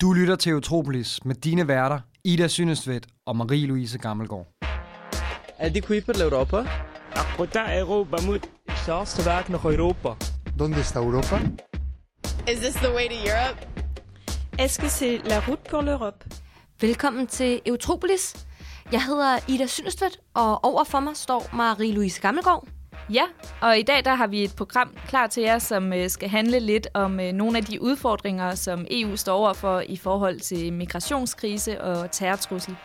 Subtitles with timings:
[0.00, 4.46] Du lytter til Utropolis med dine værter, Ida Synnestvedt og Marie-Louise Gammelgaard.
[5.58, 6.68] È di qui per l'Europa?
[7.36, 8.38] Portar Europa mod
[8.82, 10.08] største værk nach Europa.
[10.58, 11.36] ¿Dónde está Europa?
[12.52, 13.58] Is this the way to Europe?
[14.58, 16.24] Est-ce que c'est la route pour l'Europe?
[16.80, 18.46] Velkommen til Eutropolis.
[18.92, 22.68] Jeg hedder Ida Synnestvedt, og over for mig står Marie-Louise Gammelgaard.
[23.12, 23.22] Ja,
[23.60, 26.60] og i dag der har vi et program klar til jer, som øh, skal handle
[26.60, 31.80] lidt om øh, nogle af de udfordringer, som EU står overfor i forhold til migrationskrise
[31.80, 32.76] og terrortrussel.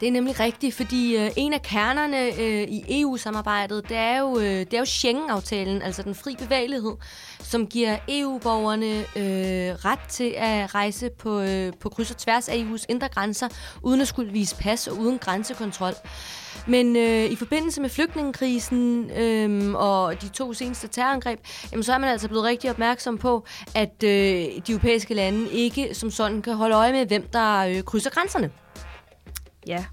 [0.00, 4.38] Det er nemlig rigtigt, fordi øh, en af kernerne øh, i EU-samarbejdet, det er jo,
[4.38, 6.92] øh, det er jo Schengen-aftalen, altså den fri bevægelighed,
[7.40, 12.54] som giver EU-borgerne øh, ret til at rejse på, øh, på kryds og tværs af
[12.54, 13.48] EU's indre grænser,
[13.82, 15.94] uden at skulle vise pas og uden grænsekontrol.
[16.66, 21.40] Men øh, i forbindelse med flygtningekrisen øh, og de to seneste terrorangreb,
[21.72, 25.94] jamen, så er man altså blevet rigtig opmærksom på, at øh, de europæiske lande ikke
[25.94, 28.50] som sådan kan holde øje med, hvem der øh, krydser grænserne.
[29.66, 29.84] Ja,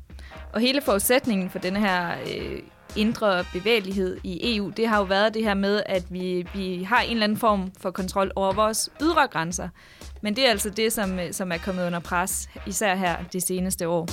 [0.54, 2.60] og hele forudsætningen for denne her øh,
[2.96, 7.02] indre bevægelighed i EU, det har jo været det her med, at vi, vi har
[7.02, 9.70] en eller anden form for kontrol over vores ydre grænser.
[10.22, 13.42] Men det er altså det, som, øh, som er kommet under pres, især her de
[13.42, 14.08] seneste år.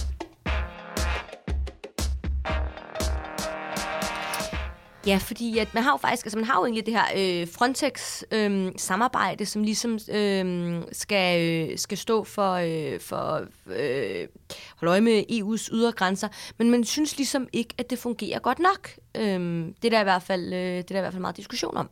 [5.10, 7.48] Ja, fordi at man har jo faktisk, altså man har jo egentlig det her øh,
[7.48, 14.28] Frontex-samarbejde, øhm, øh, som ligesom øh, skal, øh, skal stå for, øh, for øh,
[14.76, 18.58] holde øje med EU's ydre grænser, men man synes ligesom ikke, at det fungerer godt
[18.58, 18.90] nok.
[19.16, 21.36] Øh, det er der i hvert fald, øh, det er der i hvert fald meget
[21.36, 21.90] diskussion om.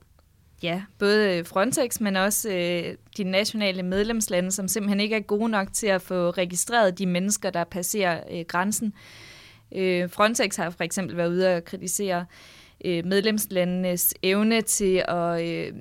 [0.62, 5.48] Ja, både øh, Frontex, men også øh, de nationale medlemslande, som simpelthen ikke er gode
[5.48, 8.92] nok til at få registreret de mennesker, der passerer øh, grænsen.
[9.74, 15.42] Øh, Frontex har for eksempel været ude og kritisere øh, Øh, medlemslandenes evne til at,
[15.42, 15.72] øh,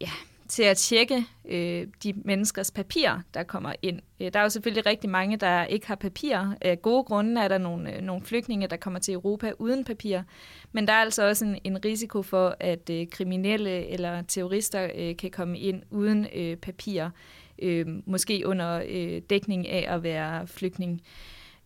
[0.00, 0.10] ja,
[0.50, 4.00] til at tjekke øh, de menneskers papirer, der kommer ind.
[4.20, 6.54] Øh, der er jo selvfølgelig rigtig mange, der ikke har papirer.
[6.60, 10.22] Af gode grunde er der nogle, øh, nogle flygtninge, der kommer til Europa uden papirer.
[10.72, 15.16] Men der er altså også en, en risiko for, at øh, kriminelle eller terrorister øh,
[15.16, 17.10] kan komme ind uden øh, papirer.
[17.62, 21.02] Øh, måske under øh, dækning af at være flygtning.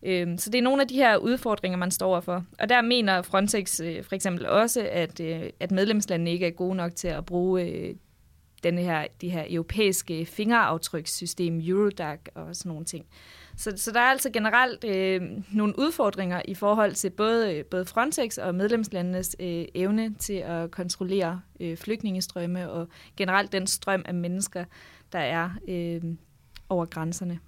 [0.05, 2.43] Øh, så det er nogle af de her udfordringer, man står overfor.
[2.59, 6.75] Og der mener Frontex øh, for eksempel også, at, øh, at medlemslandene ikke er gode
[6.75, 7.95] nok til at bruge øh,
[8.63, 13.05] denne her, de her europæiske fingeraftrykssystem, Eurodac og sådan nogle ting.
[13.57, 15.21] Så, så der er altså generelt øh,
[15.51, 20.71] nogle udfordringer i forhold til både, øh, både Frontex og medlemslandenes øh, evne til at
[20.71, 24.65] kontrollere øh, flygtningestrømme og generelt den strøm af mennesker,
[25.11, 26.01] der er øh,
[26.69, 27.39] over grænserne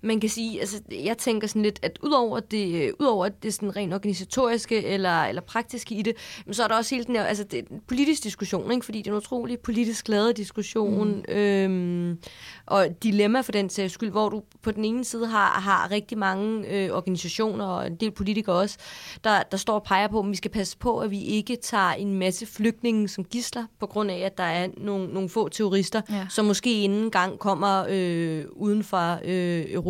[0.00, 3.94] man kan sige, altså jeg tænker sådan lidt, at udover det, udover det sådan rent
[3.94, 6.16] organisatoriske eller, eller praktiske i det,
[6.52, 8.84] så er der også hele den her, altså det politisk diskussion, ikke?
[8.84, 11.34] fordi det er en utrolig politisk lavet diskussion, mm.
[11.34, 12.18] øhm,
[12.66, 16.18] og dilemma for den sags skyld, hvor du på den ene side har, har rigtig
[16.18, 18.78] mange øh, organisationer og en del politikere også,
[19.24, 21.90] der, der står og peger på, at vi skal passe på, at vi ikke tager
[21.90, 26.00] en masse flygtninge som gisler, på grund af, at der er nogle, nogle få terrorister,
[26.10, 26.26] ja.
[26.30, 29.87] som måske inden gang kommer øh, uden for øh, Europa.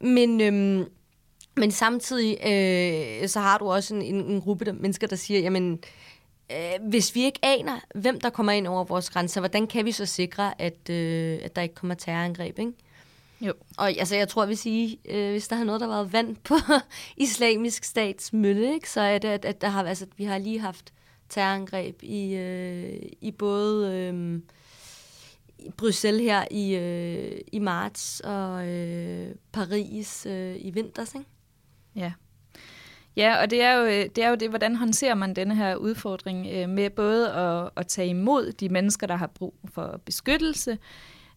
[0.00, 0.40] Men...
[0.40, 0.86] Øh,
[1.56, 5.40] men samtidig øh, så har du også en, en, en gruppe af mennesker, der siger,
[5.40, 5.78] jamen,
[6.52, 9.92] øh, hvis vi ikke aner, hvem der kommer ind over vores grænser, hvordan kan vi
[9.92, 12.72] så sikre, at, øh, at der ikke kommer terrorangreb, ikke?
[13.40, 13.52] Jo.
[13.76, 16.36] Og altså, jeg tror, vi sige, øh, hvis der har noget, der har været vand
[16.44, 16.54] på
[17.16, 20.60] islamisk stats mølle, ikke, så er det, at, at der har, altså, vi har lige
[20.60, 20.92] haft
[21.28, 24.40] terrorangreb i, øh, i både øh, i
[25.76, 31.26] Bruxelles her i, øh, i marts og øh, Paris øh, i vinters, ikke?
[31.96, 32.12] Ja.
[33.16, 35.76] Ja, og det er, jo, øh, det er jo det, hvordan håndterer man denne her
[35.76, 40.78] udfordring øh, med både at, at tage imod de mennesker, der har brug for beskyttelse,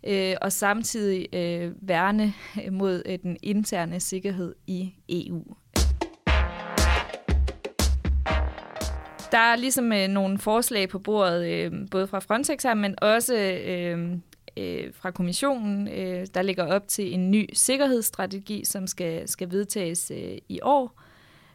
[0.07, 2.33] øh, og samtidig øh, værne
[2.71, 5.43] mod øh, den interne sikkerhed i EU.
[9.31, 13.35] Der er ligesom øh, nogle forslag på bordet, øh, både fra Frontex her, men også
[13.35, 14.17] øh,
[14.57, 20.11] øh, fra kommissionen, øh, der ligger op til en ny sikkerhedsstrategi, som skal, skal vedtages
[20.15, 21.01] øh, i år.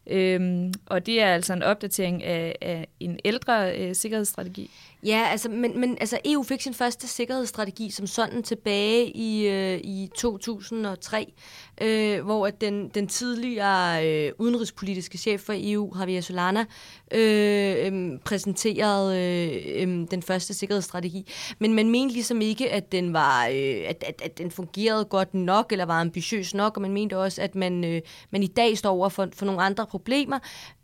[0.07, 4.71] Øhm, og det er altså en opdatering af, af en ældre øh, sikkerhedsstrategi.
[5.07, 9.81] Ja, altså, men, men altså, EU fik sin første sikkerhedsstrategi som sådan tilbage i, øh,
[9.85, 11.33] i 2003,
[11.81, 16.65] øh, hvor at den, den tidligere øh, udenrigspolitiske chef for EU, Javier Solana,
[17.15, 21.31] øh, øh, præsenterede øh, øh, den første sikkerhedsstrategi.
[21.59, 25.35] Men man mente ligesom ikke, at den var øh, at, at, at den fungerede godt
[25.35, 28.01] nok, eller var ambitiøs nok, og man mente også, at man, øh,
[28.31, 30.39] man i dag står over for, for nogle andre problemer.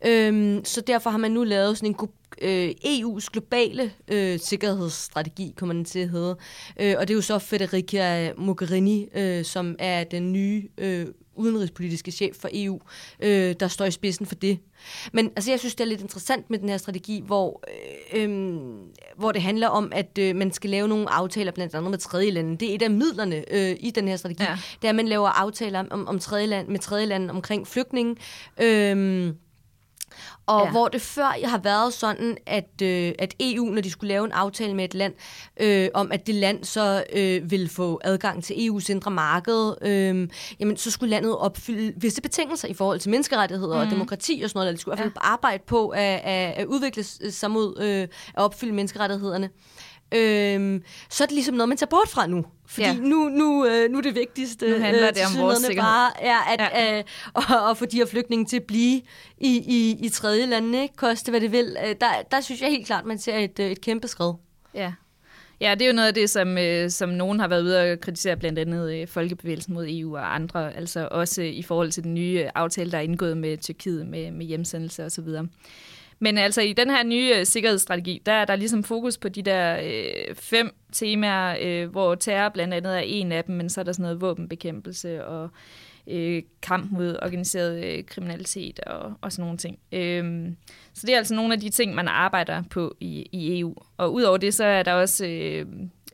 [0.06, 2.08] Øh, så derfor har man nu lavet sådan en
[2.42, 6.36] øh, EU's globale øh, sikkerhedsstrategi, kommer den til at hedde.
[6.80, 11.06] Øh, og det er jo så Federica Mogherini, øh, som er den nye øh,
[11.38, 12.80] udenrigspolitiske chef for EU,
[13.20, 14.58] øh, der står i spidsen for det.
[15.12, 17.62] Men altså, jeg synes, det er lidt interessant med den her strategi, hvor,
[18.14, 18.58] øh, øh,
[19.16, 22.30] hvor det handler om, at øh, man skal lave nogle aftaler blandt andet med tredje
[22.30, 22.56] lande.
[22.56, 24.42] Det er et af midlerne øh, i den her strategi.
[24.42, 24.58] Ja.
[24.82, 28.16] Det er, at man laver aftaler om, om tredje land, med tredje lande omkring flygtninge.
[28.62, 29.32] Øh,
[30.46, 30.70] og ja.
[30.70, 34.32] hvor det før har været sådan, at, øh, at EU, når de skulle lave en
[34.32, 35.14] aftale med et land,
[35.60, 40.28] øh, om at det land så øh, ville få adgang til EU's indre marked, øh,
[40.60, 43.80] jamen så skulle landet opfylde visse betingelser i forhold til menneskerettigheder mm.
[43.80, 45.30] og demokrati og sådan noget, eller de skulle i hvert fald ja.
[45.32, 49.50] arbejde på at, at, at udvikle sig mod øh, at opfylde menneskerettighederne
[50.12, 52.44] øhm, så er det ligesom noget, man tager bort fra nu.
[52.66, 52.94] Fordi ja.
[52.94, 56.38] nu, nu, øh, nu er det vigtigste nu handler øh, det om vores bare er
[56.38, 56.98] at, ja.
[56.98, 57.04] øh,
[57.36, 59.00] at, at få de her flygtninge til at blive
[59.38, 60.96] i, i, i tredje lande, ikke?
[60.96, 61.76] koste hvad det vil.
[61.84, 64.32] Øh, der, der synes jeg helt klart, man ser et, øh, et kæmpe skred.
[64.74, 64.92] Ja.
[65.60, 68.00] Ja, det er jo noget af det, som, øh, som nogen har været ude og
[68.00, 72.14] kritisere, blandt andet øh, Folkebevægelsen mod EU og andre, altså også i forhold til den
[72.14, 75.28] nye aftale, der er indgået med Tyrkiet med, med hjemsendelse osv.
[76.18, 79.42] Men altså i den her nye øh, sikkerhedsstrategi, der er der ligesom fokus på de
[79.42, 83.80] der øh, fem temaer, øh, hvor terror blandt andet er en af dem, men så
[83.80, 85.50] er der sådan noget våbenbekæmpelse og
[86.06, 89.78] øh, kamp mod organiseret øh, kriminalitet og, og sådan nogle ting.
[89.92, 90.52] Øh,
[90.94, 93.74] så det er altså nogle af de ting, man arbejder på i, i EU.
[93.96, 95.66] Og udover det, så er der også øh,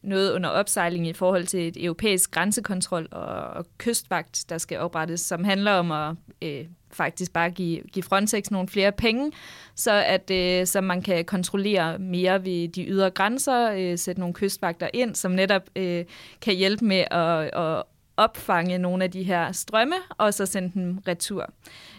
[0.05, 5.21] noget under opsejling i forhold til et europæisk grænsekontrol og, og kystvagt, der skal oprettes,
[5.21, 9.33] som handler om at øh, faktisk bare give, give Frontex nogle flere penge,
[9.75, 14.35] så at øh, så man kan kontrollere mere ved de ydre grænser, øh, sætte nogle
[14.35, 16.05] kystvagter ind, som netop øh,
[16.41, 17.83] kan hjælpe med at, at
[18.17, 21.53] opfange nogle af de her strømme, og så sende dem retur.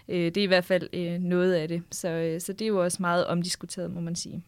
[0.09, 1.83] Øh, det er i hvert fald øh, noget af det.
[1.91, 4.43] Så, øh, så det er jo også meget omdiskuteret, må man sige.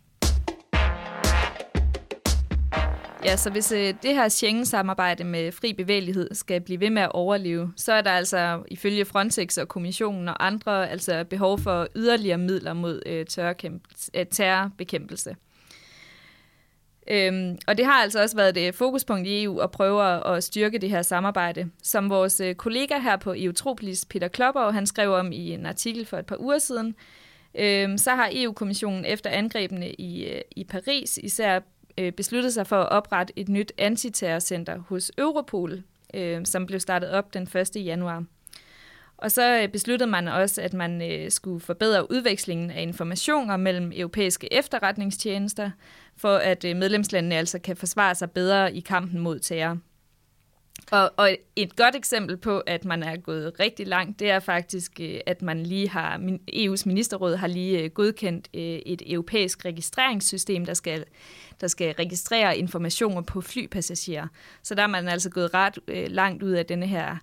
[3.24, 7.12] Ja, så hvis øh, det her Schengen-samarbejde med fri bevægelighed skal blive ved med at
[7.12, 12.38] overleve, så er der altså ifølge Frontex og kommissionen og andre altså behov for yderligere
[12.38, 13.26] midler mod øh,
[14.14, 15.36] øh, terrorbekæmpelse.
[17.12, 20.78] Øhm, og det har altså også været et fokuspunkt i EU at prøve at styrke
[20.78, 21.70] det her samarbejde.
[21.84, 26.06] Som vores øh, kollega her på Eutropolis, Peter Klopper, han skrev om i en artikel
[26.06, 26.96] for et par uger siden,
[27.56, 31.60] øhm, så har EU-kommissionen efter angrebene i, øh, i Paris især
[31.98, 35.84] øh, besluttet sig for at oprette et nyt antiterrorcenter hos Europol,
[36.14, 37.76] øh, som blev startet op den 1.
[37.76, 38.24] januar.
[39.18, 43.92] Og så øh, besluttede man også, at man øh, skulle forbedre udvekslingen af informationer mellem
[43.96, 45.72] europæiske efterretningstjenester,
[46.18, 49.78] for at øh, medlemslandene altså kan forsvare sig bedre i kampen mod terror.
[50.92, 54.92] Og, og et godt eksempel på, at man er gået rigtig langt, det er faktisk,
[55.00, 56.18] øh, at man lige har,
[56.54, 61.06] EU's ministerråd har lige øh, godkendt øh, et europæisk registreringssystem, der skal,
[61.62, 64.28] der skal registrere informationer på flypassagerer.
[64.64, 65.80] Så der er man altså gået ret
[66.12, 67.18] langt ud af denne her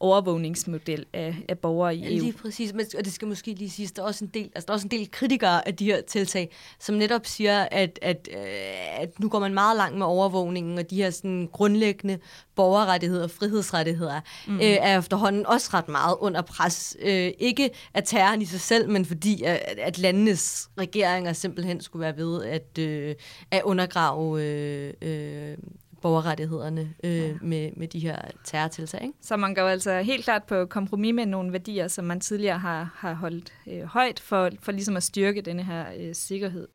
[0.00, 2.22] overvågningsmodel af, af borgere i EU.
[2.22, 4.66] Lige præcis, men, og det skal måske lige siges, der er også en del, altså,
[4.66, 8.28] der er også en del kritikere af de her tiltag, som netop siger, at, at,
[8.32, 12.18] øh, at nu går man meget langt med overvågningen, og de her sådan, grundlæggende
[12.56, 14.56] borgerrettigheder og frihedsrettigheder mm.
[14.56, 16.96] øh, er efterhånden også ret meget under pres.
[17.00, 22.00] Øh, ikke af terroren i sig selv, men fordi at, at landenes regeringer simpelthen skulle
[22.00, 23.14] være ved at, øh,
[23.50, 25.56] at undergrave øh, øh,
[26.00, 27.32] borgerrettighederne øh, ja.
[27.42, 29.02] med, med de her terrortiltag.
[29.02, 29.14] Ikke?
[29.20, 32.94] Så man går altså helt klart på kompromis med nogle værdier, som man tidligere har,
[32.96, 36.68] har holdt øh, højt for, for ligesom at styrke denne her øh, sikkerhed.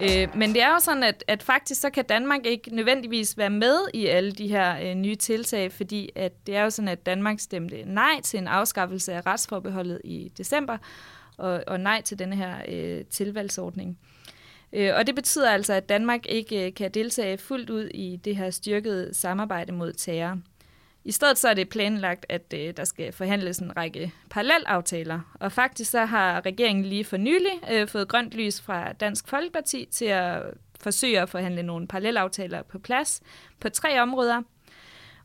[0.00, 3.50] Øh, men det er jo sådan, at, at faktisk så kan Danmark ikke nødvendigvis være
[3.50, 7.06] med i alle de her øh, nye tiltag, fordi at det er jo sådan, at
[7.06, 10.78] Danmark stemte nej til en afskaffelse af retsforbeholdet i december,
[11.36, 13.98] og, og nej til denne her øh, tilvalgsordning.
[14.00, 14.18] Øh,
[14.72, 18.36] Øh, og det betyder altså, at Danmark ikke øh, kan deltage fuldt ud i det
[18.36, 20.38] her styrkede samarbejde mod terror.
[21.04, 25.20] I stedet så er det planlagt, at øh, der skal forhandles en række parallelaftaler.
[25.40, 29.88] Og faktisk så har regeringen lige for nylig øh, fået grønt lys fra Dansk Folkeparti
[29.90, 30.42] til at
[30.80, 33.22] forsøge at forhandle nogle parallelaftaler på plads
[33.60, 34.42] på tre områder.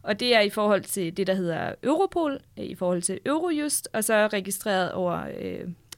[0.03, 3.89] Og det er i forhold til det, der hedder Europol, øh, i forhold til Eurojust,
[3.93, 5.27] og så registreret over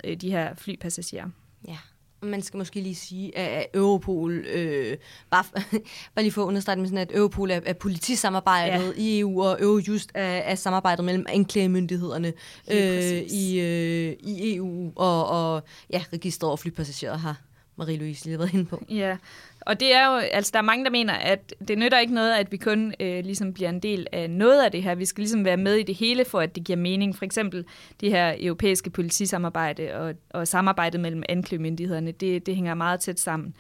[0.04, 1.30] øh, de her flypassagerer.
[1.68, 1.78] Ja,
[2.26, 4.98] man skal måske lige sige, at Europol, øh,
[5.30, 5.44] bare,
[6.16, 9.02] bare lige for at understrege med sådan, at Europol er, er politisamarbejdet ja.
[9.02, 12.34] i EU, og Eurojust er, er samarbejdet mellem anklagemyndighederne
[12.72, 17.42] øh, i, øh, i EU, og, og ja, registret over flypassagerer har
[17.82, 18.86] Marie-Louise lige været inde på.
[18.90, 19.18] Ja,
[19.62, 22.34] Og det er jo, altså der er mange, der mener, at det nytter ikke noget,
[22.34, 24.96] at vi kun øh, ligesom bliver en del af noget af det her.
[24.96, 27.16] Vi skal ligesom være med i det hele, for at det giver mening.
[27.16, 27.66] For eksempel
[28.02, 33.56] det her europæiske politisamarbejde og, og samarbejdet mellem anklagemyndighederne, det, det hænger meget tæt sammen.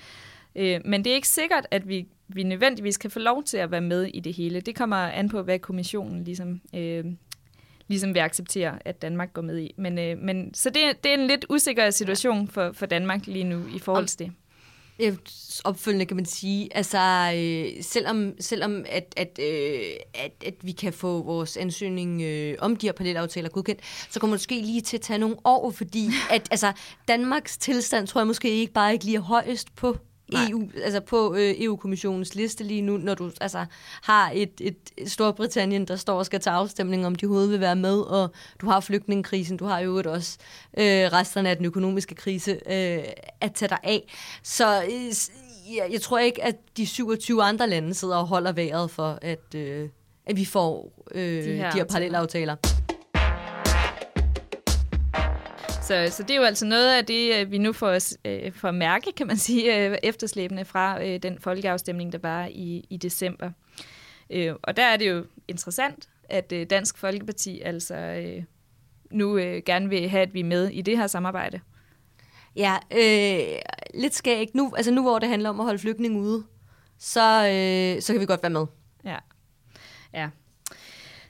[0.55, 3.71] Øh, men det er ikke sikkert, at vi, vi nødvendigvis kan få lov til at
[3.71, 4.61] være med i det hele.
[4.61, 7.05] Det kommer an på, hvad kommissionen ligesom, øh,
[7.87, 9.73] ligesom vil acceptere, at Danmark går med i.
[9.77, 13.43] Men, øh, men, så det, det er en lidt usikker situation for, for Danmark lige
[13.43, 14.31] nu i forhold til det.
[15.63, 19.79] Opfølgende kan man sige, altså øh, selvom, selvom at, at, øh,
[20.13, 24.33] at, at vi kan få vores ansøgning øh, om de her parallelaftaler godkendt, så kommer
[24.33, 26.71] måske lige til at tage nogle år, fordi at, altså,
[27.07, 29.97] Danmarks tilstand tror jeg måske ikke bare ikke lige er højest på.
[30.33, 33.65] EU, altså på øh, EU-kommissionens liste lige nu, når du altså,
[34.01, 37.75] har et, et Storbritannien, der står og skal tage afstemning om, de overhovedet vil være
[37.75, 40.37] med, og du har flygtningekrisen, du har jo også
[40.77, 43.03] øh, resterne af den økonomiske krise øh,
[43.41, 44.13] at tage dig af.
[44.43, 45.13] Så øh,
[45.75, 49.55] jeg, jeg tror ikke, at de 27 andre lande sidder og holder vejret for, at,
[49.55, 49.89] øh,
[50.25, 52.74] at vi får øh, de her, de her parallelaftaler.
[55.85, 58.71] Så, så det er jo altså noget af det, øh, vi nu får, øh, får
[58.71, 63.51] mærke, kan man sige, øh, efterslæbende fra øh, den folkeafstemning, der var i, i december.
[64.29, 68.43] Øh, og der er det jo interessant, at øh, Dansk Folkeparti altså øh,
[69.11, 71.59] nu øh, gerne vil have, at vi er med i det her samarbejde.
[72.55, 73.59] Ja, øh,
[73.93, 74.55] lidt skægt.
[74.55, 76.43] Nu, altså nu hvor det handler om at holde flygtninge ude,
[76.97, 78.65] så, øh, så kan vi godt være med.
[79.03, 79.17] Ja.
[80.13, 80.29] Ja,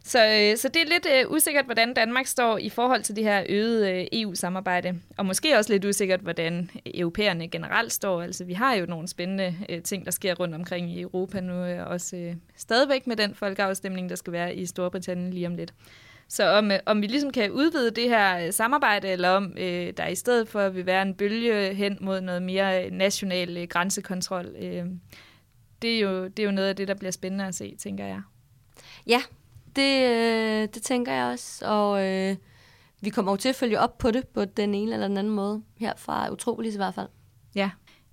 [0.07, 3.23] så, øh, så det er lidt øh, usikkert, hvordan Danmark står i forhold til det
[3.23, 4.99] her øgede øh, EU-samarbejde.
[5.17, 8.21] Og måske også lidt usikkert, hvordan europæerne generelt står.
[8.21, 11.53] Altså, vi har jo nogle spændende øh, ting, der sker rundt omkring i Europa nu.
[11.53, 15.73] Øh, også øh, stadigvæk med den folkeafstemning, der skal være i Storbritannien lige om lidt.
[16.27, 19.93] Så om, øh, om vi ligesom kan udvide det her øh, samarbejde, eller om øh,
[19.97, 23.67] der i stedet for vil være en bølge hen mod noget mere øh, national øh,
[23.67, 24.85] grænsekontrol, øh,
[25.81, 28.05] det, er jo, det er jo noget af det, der bliver spændende at se, tænker
[28.05, 28.21] jeg.
[29.07, 29.21] Ja,
[29.75, 32.35] det, øh, det tænker jeg også, og øh,
[33.01, 35.33] vi kommer jo til at følge op på det på den ene eller den anden
[35.33, 37.07] måde, her fra Utroligt i hvert fald.
[37.55, 37.69] Ja.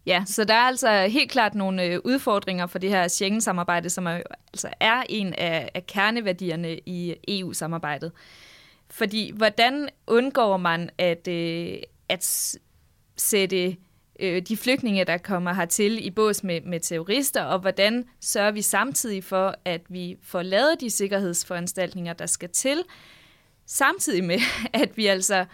[0.07, 4.07] Ja, så der er altså helt klart nogle øh, udfordringer for det her Schengen-samarbejde, som
[4.07, 4.21] er,
[4.53, 8.13] altså er en af, af kerneværdierne i EU-samarbejdet.
[8.91, 11.77] Fordi hvordan undgår man at, øh,
[12.09, 12.57] at
[13.17, 13.77] sætte
[14.21, 18.63] øh, de flygtninge, der kommer hertil i bås med, med terrorister, og hvordan sørger vi
[18.63, 22.83] samtidig for, at vi får lavet de sikkerhedsforanstaltninger, der skal til,
[23.67, 24.39] samtidig med,
[24.83, 25.45] at vi altså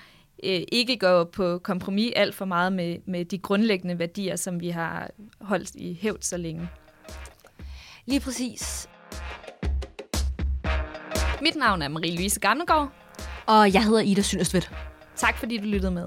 [0.45, 4.69] øh, ikke går på kompromis alt for meget med, med de grundlæggende værdier, som vi
[4.69, 5.11] har
[5.41, 6.69] holdt i hævd så længe.
[8.07, 8.89] Lige præcis.
[11.43, 12.93] Mit navn er Marie-Louise Gammelgaard.
[13.47, 14.71] Og jeg hedder Ida Synnestvedt.
[15.17, 16.05] Tak fordi du lyttede med.